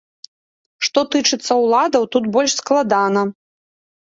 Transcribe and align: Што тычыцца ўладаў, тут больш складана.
Што 0.87 1.03
тычыцца 1.15 1.57
ўладаў, 1.65 2.09
тут 2.17 2.31
больш 2.37 2.57
складана. 2.63 3.21